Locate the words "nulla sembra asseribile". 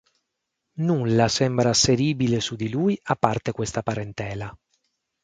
0.79-2.39